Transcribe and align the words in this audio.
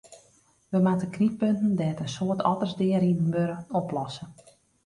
We 0.71 0.79
moatte 0.85 1.09
knyppunten 1.17 1.71
dêr't 1.79 2.03
in 2.03 2.11
soad 2.15 2.39
otters 2.51 2.75
deariden 2.79 3.29
wurde, 3.35 3.57
oplosse. 3.79 4.23